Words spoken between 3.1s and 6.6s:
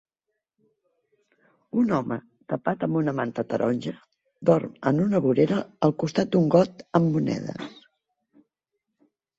manta taronja, dorm en una vorera al costat d'un